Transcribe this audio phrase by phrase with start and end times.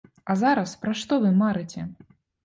[0.33, 1.85] А зараз пра што вы марыце?